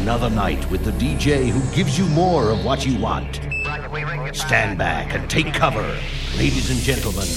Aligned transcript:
Another 0.00 0.30
night 0.30 0.68
with 0.70 0.84
the 0.84 0.90
DJ 0.92 1.48
who 1.48 1.60
gives 1.76 1.96
you 1.98 2.06
more 2.06 2.50
of 2.50 2.64
what 2.64 2.84
you 2.84 2.98
want. 2.98 3.40
Stand 4.32 4.78
back 4.78 5.14
and 5.14 5.30
take 5.30 5.52
cover. 5.52 5.96
Ladies 6.36 6.70
and 6.70 6.80
gentlemen, 6.80 7.28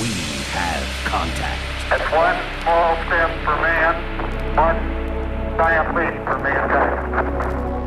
we 0.00 0.08
have 0.50 0.82
contact. 1.04 1.62
It's 1.92 2.10
one 2.10 2.36
small 2.62 2.96
step 3.06 3.30
for 3.44 3.54
man, 3.60 4.56
one 4.56 5.56
giant 5.56 5.94
leap 5.94 6.24
for 6.24 6.38
mankind. 6.40 7.79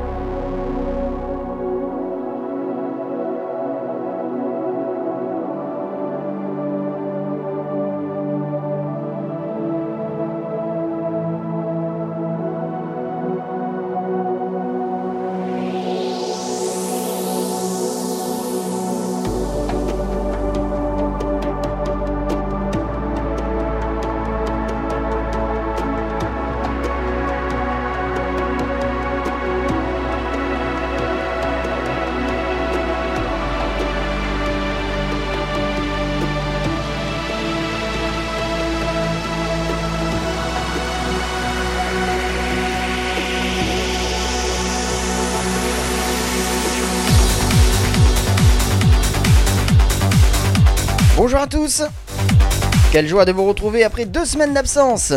Quelle 52.94 53.08
joie 53.08 53.26
de 53.26 53.32
vous 53.32 53.46
retrouver 53.46 53.84
après 53.84 54.06
deux 54.06 54.24
semaines 54.24 54.54
d'absence. 54.54 55.14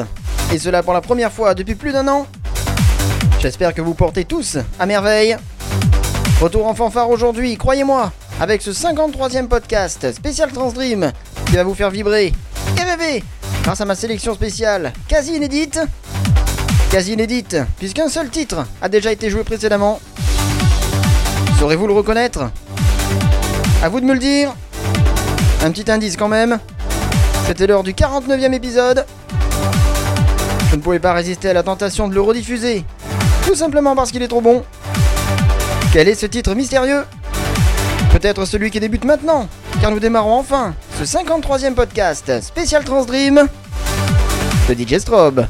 Et 0.50 0.58
cela 0.58 0.82
pour 0.82 0.94
la 0.94 1.02
première 1.02 1.30
fois 1.30 1.52
depuis 1.52 1.74
plus 1.74 1.92
d'un 1.92 2.08
an. 2.08 2.26
J'espère 3.38 3.74
que 3.74 3.82
vous 3.82 3.92
portez 3.92 4.24
tous 4.24 4.56
à 4.80 4.86
merveille. 4.86 5.36
Retour 6.40 6.66
en 6.66 6.74
fanfare 6.74 7.10
aujourd'hui, 7.10 7.58
croyez-moi 7.58 8.12
Avec 8.40 8.62
ce 8.62 8.70
53e 8.70 9.46
podcast 9.48 10.10
spécial 10.10 10.52
Transdream 10.52 11.12
Qui 11.44 11.56
va 11.56 11.64
vous 11.64 11.74
faire 11.74 11.90
vibrer 11.90 12.32
et 12.78 12.82
rêver 12.82 13.22
Grâce 13.62 13.82
à 13.82 13.84
ma 13.84 13.94
sélection 13.94 14.32
spéciale 14.32 14.94
quasi 15.06 15.34
inédite. 15.34 15.78
Quasi 16.90 17.12
inédite, 17.12 17.58
puisqu'un 17.78 18.08
seul 18.08 18.30
titre 18.30 18.64
a 18.80 18.88
déjà 18.88 19.12
été 19.12 19.28
joué 19.28 19.44
précédemment. 19.44 20.00
Saurez-vous 21.58 21.88
le 21.88 21.92
reconnaître? 21.92 22.50
À 23.82 23.90
vous 23.90 24.00
de 24.00 24.06
me 24.06 24.14
le 24.14 24.18
dire. 24.18 24.54
Un 25.62 25.70
petit 25.70 25.90
indice 25.90 26.16
quand 26.16 26.28
même. 26.28 26.58
C'était 27.46 27.68
l'heure 27.68 27.84
du 27.84 27.92
49e 27.92 28.52
épisode. 28.52 29.06
Je 30.70 30.76
ne 30.76 30.80
pouvais 30.80 30.98
pas 30.98 31.12
résister 31.12 31.48
à 31.48 31.52
la 31.52 31.62
tentation 31.62 32.08
de 32.08 32.14
le 32.14 32.20
rediffuser. 32.20 32.84
Tout 33.46 33.54
simplement 33.54 33.94
parce 33.94 34.10
qu'il 34.10 34.22
est 34.22 34.28
trop 34.28 34.40
bon. 34.40 34.64
Quel 35.92 36.08
est 36.08 36.16
ce 36.16 36.26
titre 36.26 36.54
mystérieux? 36.54 37.04
Peut-être 38.10 38.46
celui 38.46 38.70
qui 38.70 38.80
débute 38.80 39.04
maintenant, 39.04 39.48
car 39.80 39.92
nous 39.92 40.00
démarrons 40.00 40.34
enfin 40.34 40.74
ce 40.98 41.04
53e 41.04 41.74
podcast 41.74 42.40
spécial 42.42 42.82
Transdream 42.84 43.46
de 44.68 44.74
DJ 44.74 44.98
Strobe. 44.98 45.46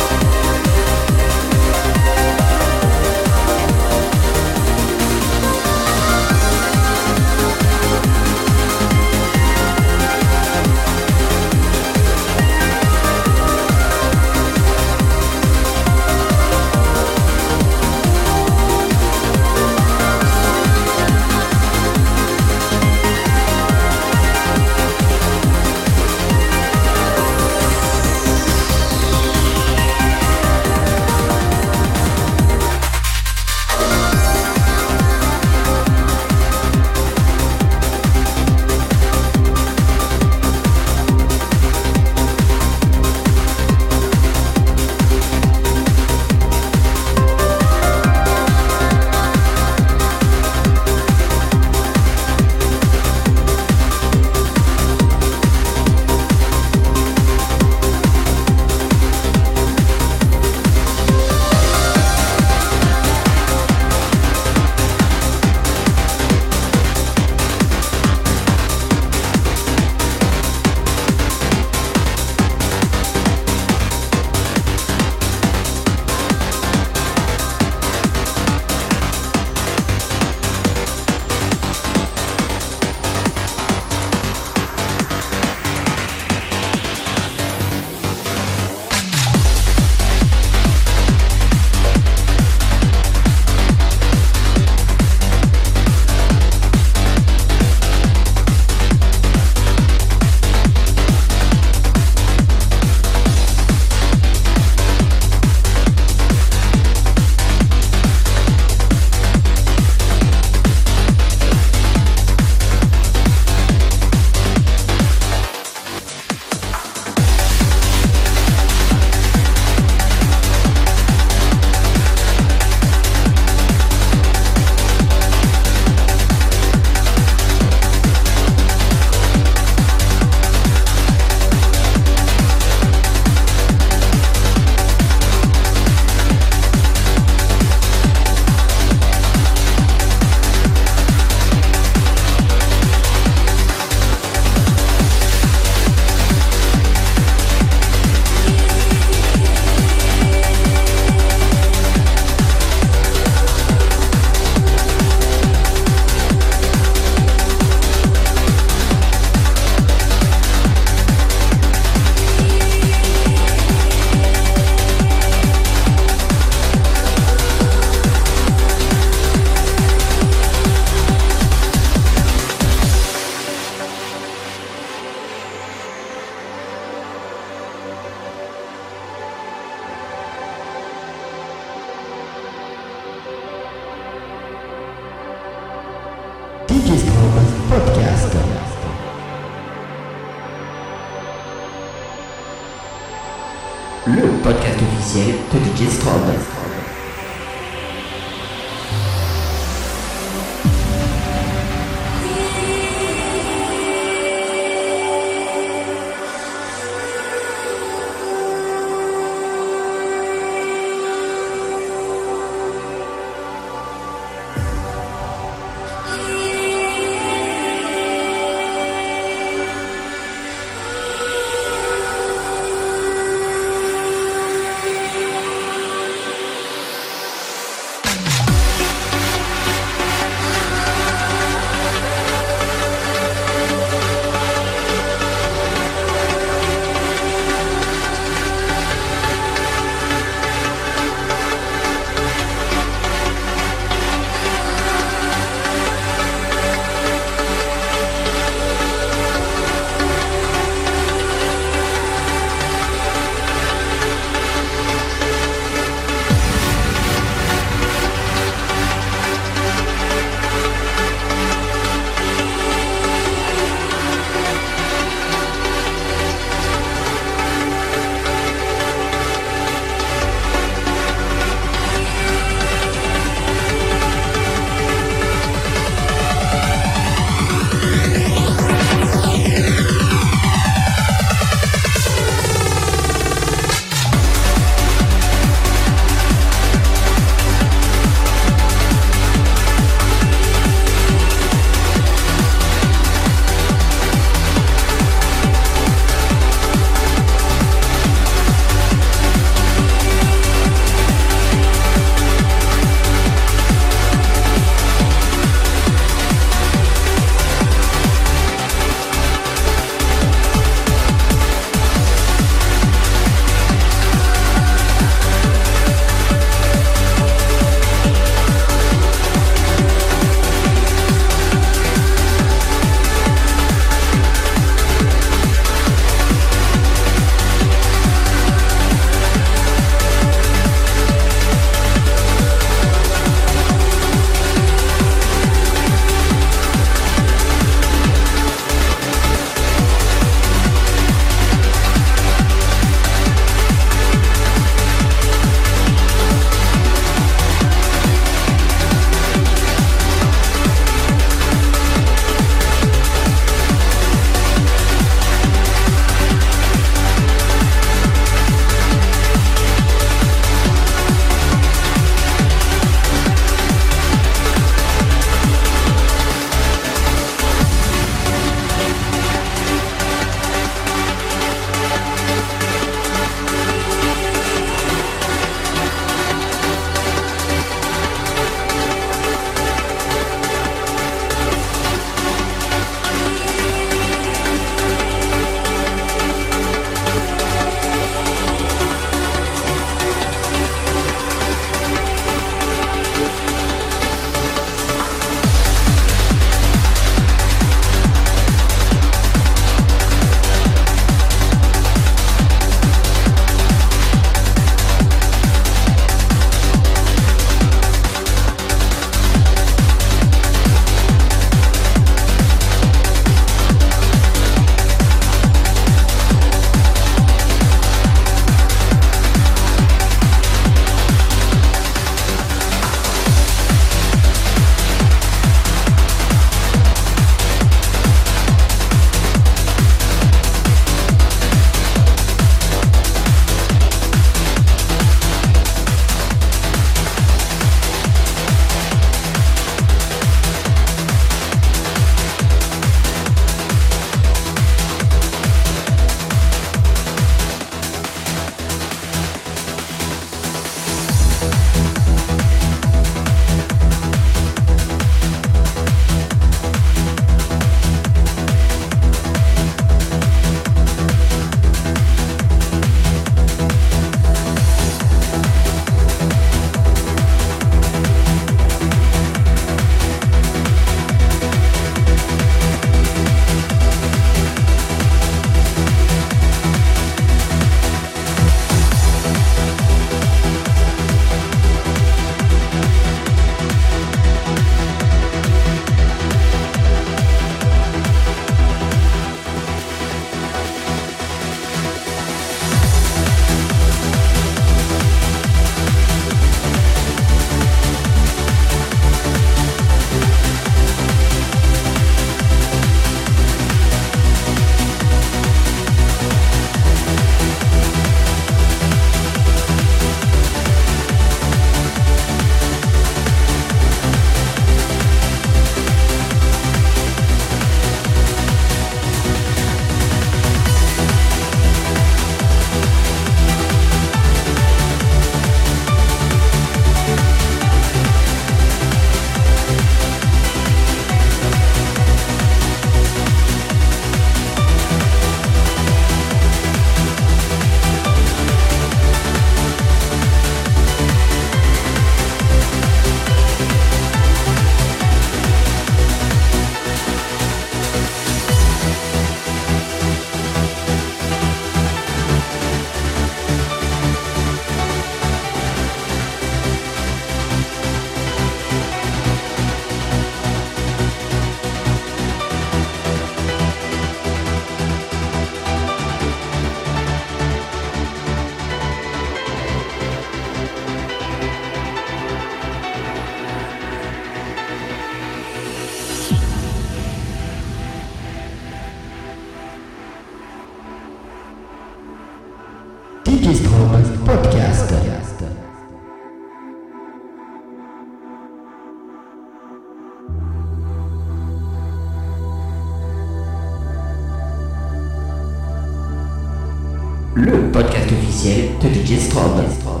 Le 597.35 597.71
podcast 597.71 598.11
officiel 598.11 598.71
de 598.81 598.89
DJ 598.89 599.19
Strobe. 599.19 600.00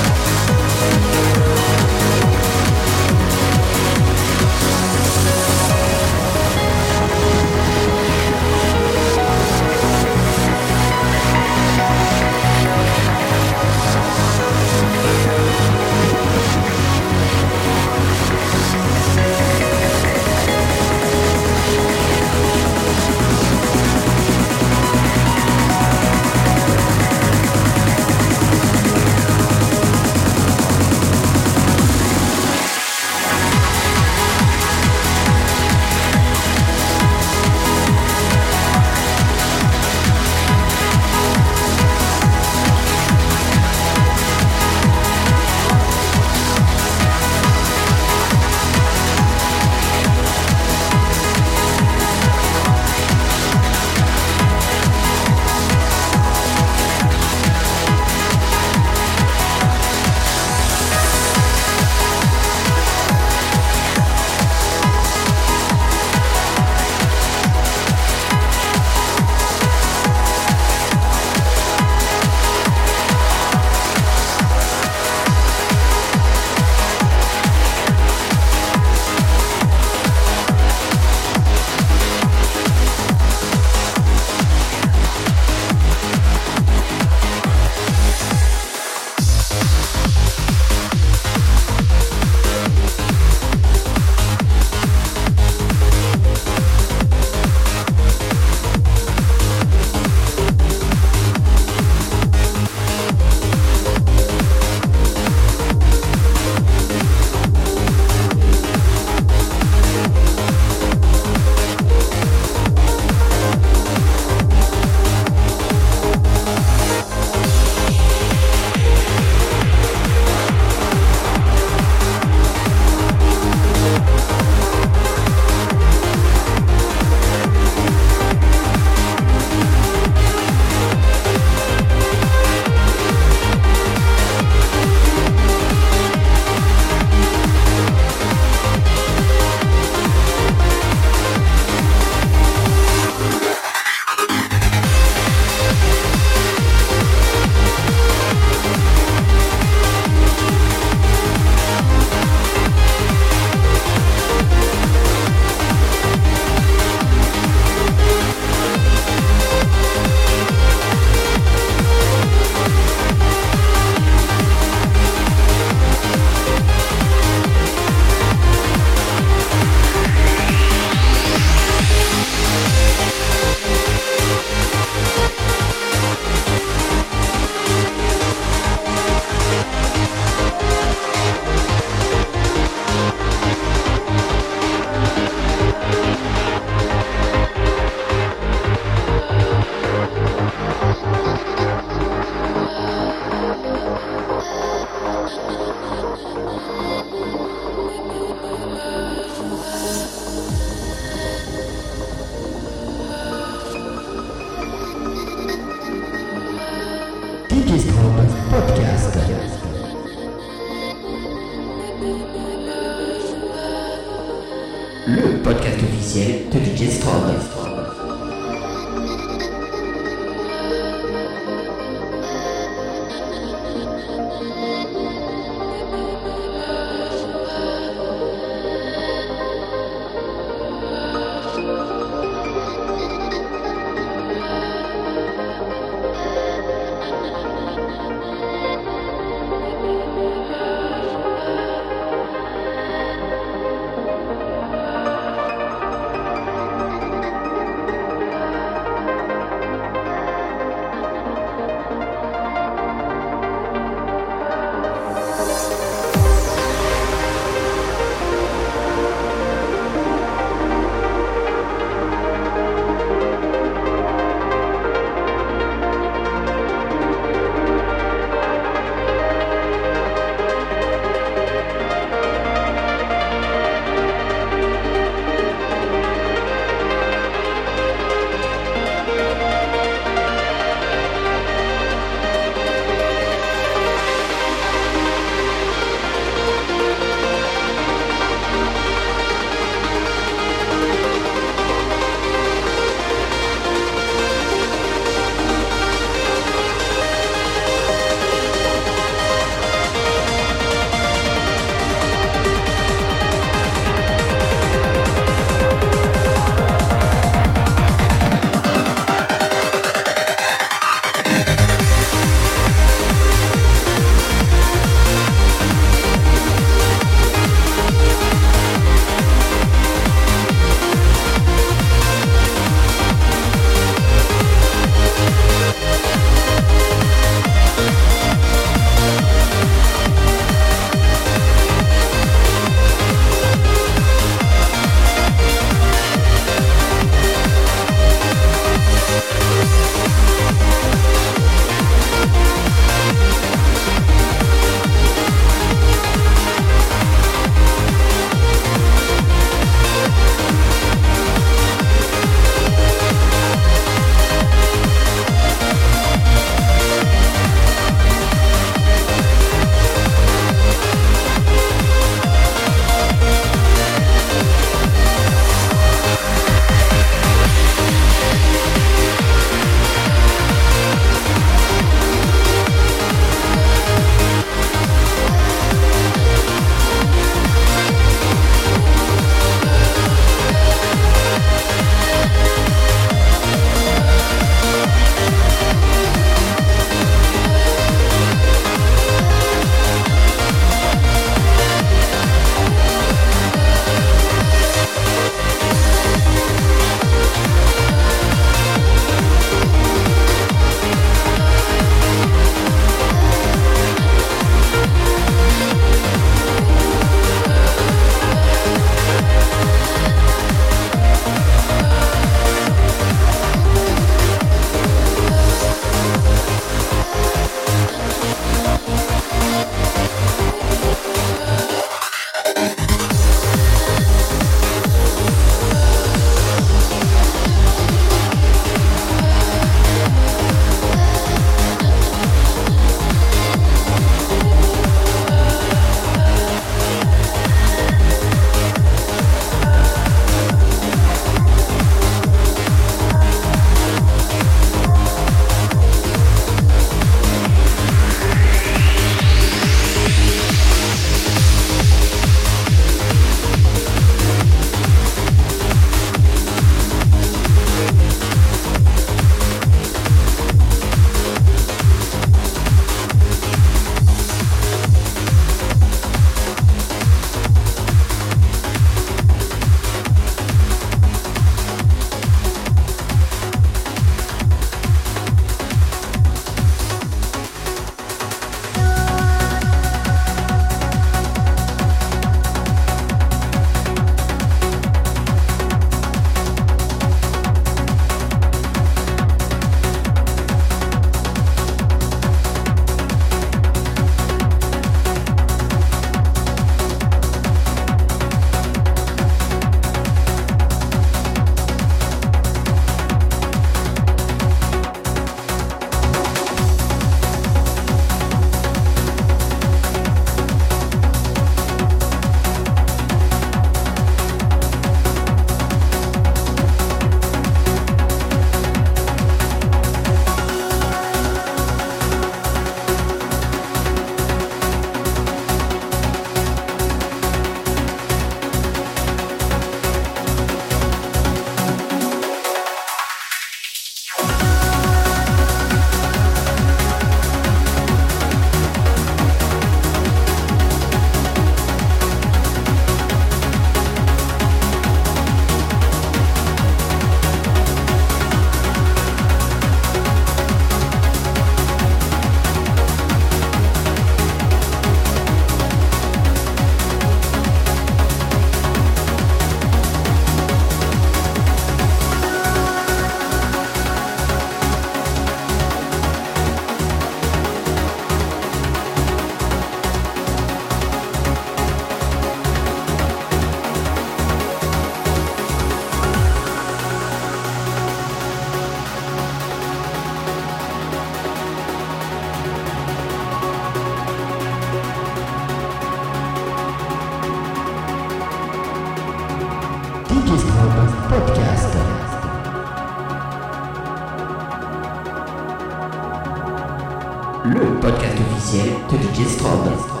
Podcast 597.81 598.19
officiel 598.19 598.69
de 598.89 598.97
DJ 598.97 599.25
Strobe. 599.25 600.00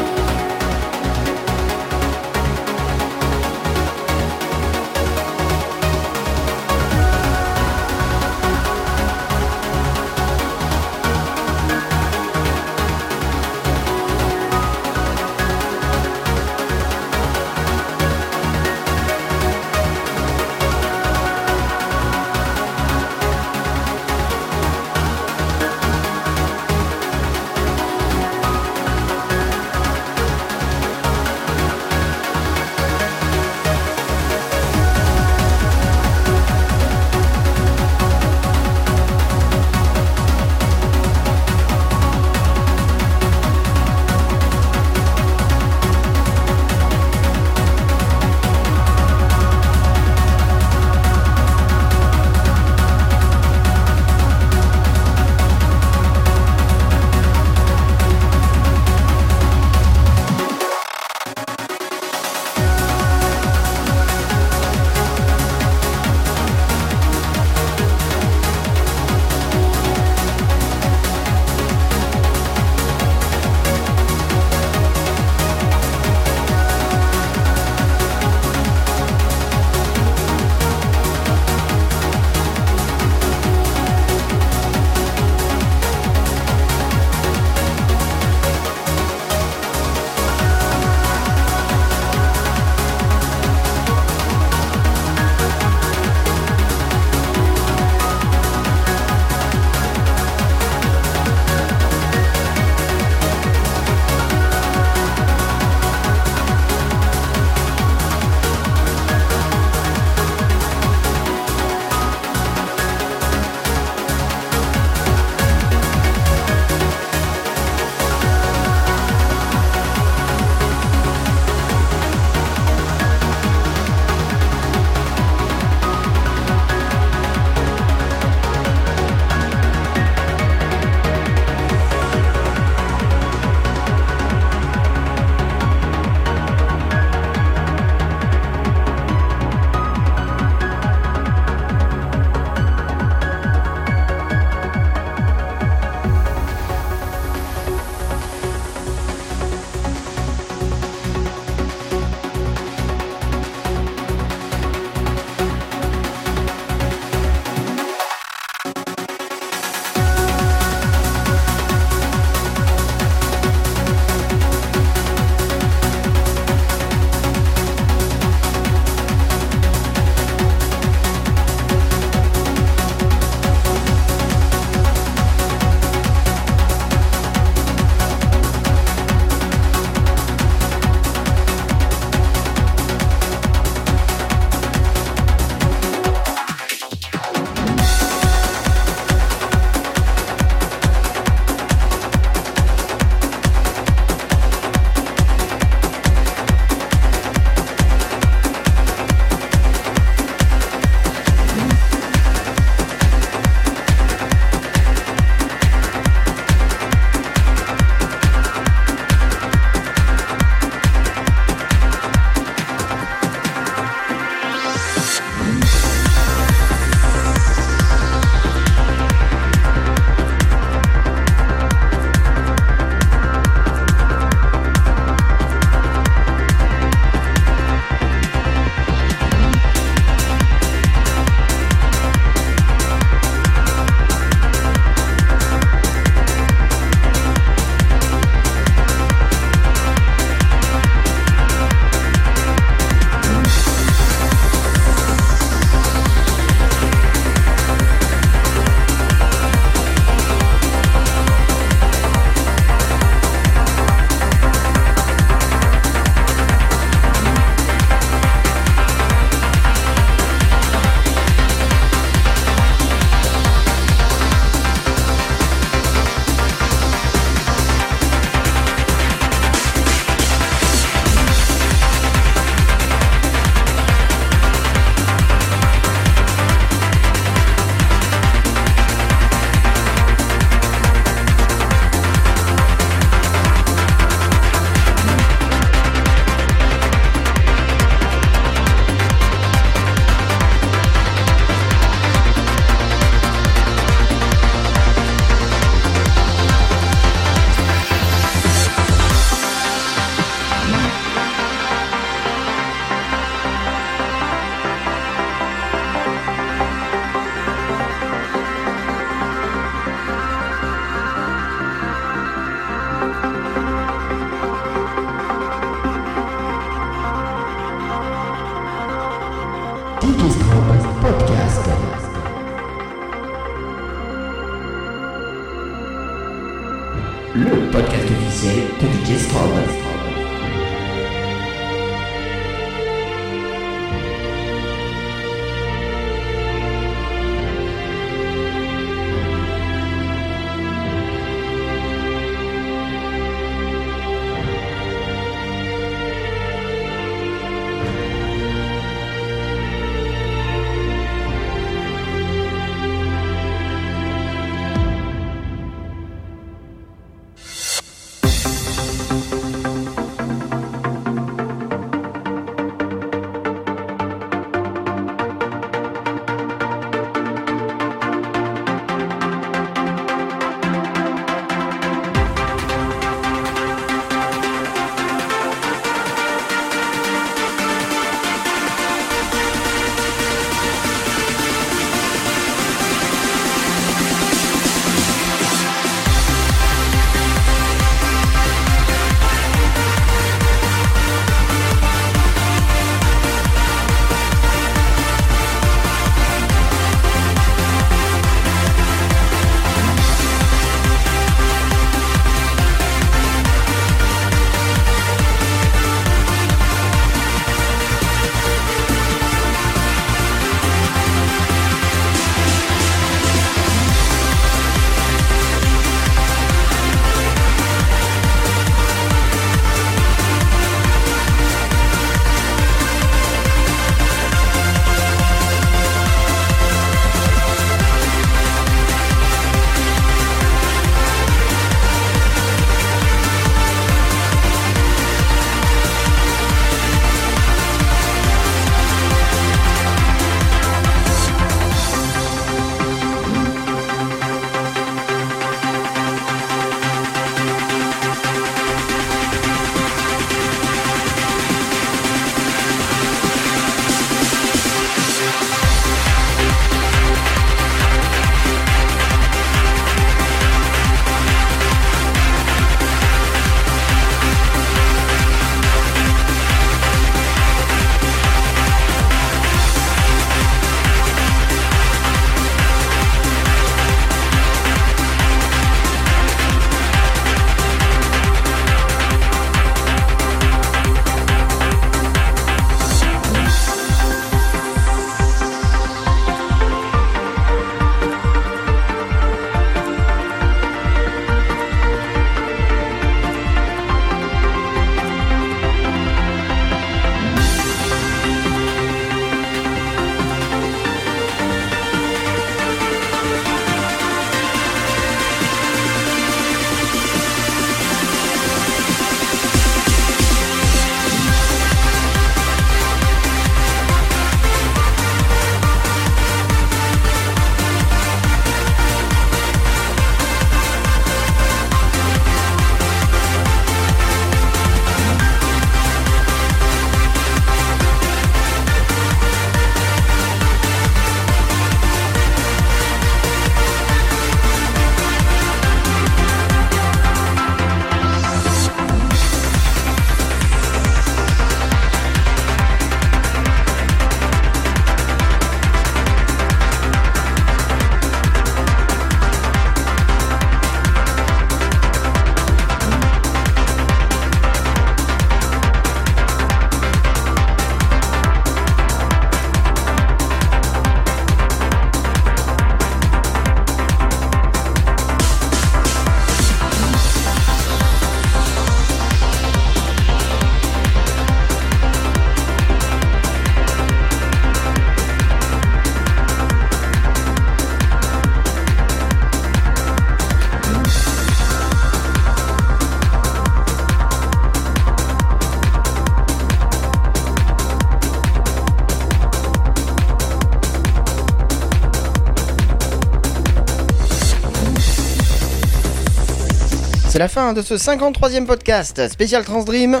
La 597.20 597.28
fin 597.28 597.52
de 597.52 597.60
ce 597.60 597.74
53e 597.74 598.46
podcast 598.46 599.06
spécial 599.10 599.44
Transdream. 599.44 600.00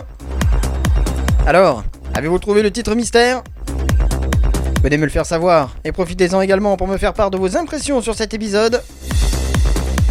Alors, 1.46 1.84
avez-vous 2.14 2.38
trouvé 2.38 2.62
le 2.62 2.70
titre 2.70 2.94
mystère? 2.94 3.42
Venez 4.82 4.96
me 4.96 5.04
le 5.04 5.10
faire 5.10 5.26
savoir 5.26 5.76
et 5.84 5.92
profitez-en 5.92 6.40
également 6.40 6.78
pour 6.78 6.86
me 6.86 6.96
faire 6.96 7.12
part 7.12 7.30
de 7.30 7.36
vos 7.36 7.58
impressions 7.58 8.00
sur 8.00 8.14
cet 8.14 8.32
épisode. 8.32 8.82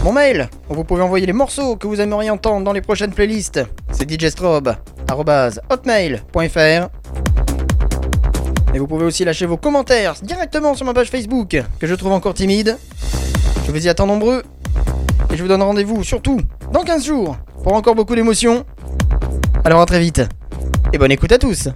Mon 0.04 0.12
mail, 0.12 0.50
où 0.70 0.76
vous 0.76 0.84
pouvez 0.84 1.02
envoyer 1.02 1.26
les 1.26 1.34
morceaux 1.34 1.78
que 1.78 1.88
vous 1.88 2.00
aimeriez 2.00 2.30
entendre 2.30 2.64
dans 2.64 2.74
les 2.74 2.82
prochaines 2.82 3.12
playlists, 3.12 3.60
c'est 3.92 4.08
djstrobe.hotmail.fr. 4.08 6.90
Et 8.76 8.78
vous 8.78 8.86
pouvez 8.86 9.06
aussi 9.06 9.26
lâcher 9.26 9.48
vos 9.48 9.58
commentaires 9.58 10.14
directement 10.22 10.76
sur 10.76 10.86
ma 10.86 10.94
page 10.94 11.10
Facebook, 11.10 11.60
que 11.80 11.88
je 11.88 11.96
trouve 11.96 12.12
encore 12.12 12.36
timide. 12.36 12.78
Je 13.66 13.72
vous 13.72 13.84
y 13.84 13.90
attends 13.90 14.06
nombreux. 14.06 14.44
Et 15.32 15.38
je 15.38 15.42
vous 15.42 15.50
donne 15.50 15.64
rendez-vous 15.64 16.04
surtout 16.04 16.40
15 16.90 17.06
jours 17.06 17.38
pour 17.64 17.74
encore 17.74 17.94
beaucoup 17.94 18.16
d'émotions. 18.16 18.66
Alors 19.64 19.80
à 19.80 19.86
très 19.86 20.00
vite. 20.00 20.24
Et 20.92 20.98
bonne 20.98 21.12
écoute 21.12 21.32
à 21.32 21.38
tous 21.38 21.70